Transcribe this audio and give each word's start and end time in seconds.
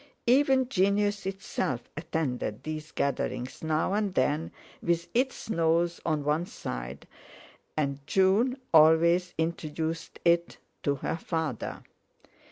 Even 0.25 0.67
genius 0.67 1.27
itself 1.27 1.81
attended 1.95 2.63
these 2.63 2.91
gatherings 2.91 3.63
now 3.63 3.93
and 3.93 4.15
then, 4.15 4.51
with 4.81 5.07
its 5.13 5.47
nose 5.47 6.01
on 6.03 6.23
one 6.23 6.47
side; 6.47 7.07
and 7.77 7.99
June 8.07 8.57
always 8.73 9.35
introduced 9.37 10.17
it 10.25 10.57
to 10.81 10.95
her 10.95 11.17
father. 11.17 11.83